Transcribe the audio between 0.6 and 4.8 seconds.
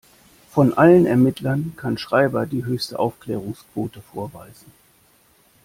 allen Ermittlern kann Schreiber die höchste Aufklärungsquote vorweisen.